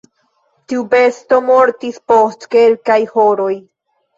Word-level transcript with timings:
Tiu 0.71 0.85
besto 0.93 1.39
mortis 1.49 2.01
post 2.13 2.49
kelkaj 2.57 2.99
horoj. 3.15 3.53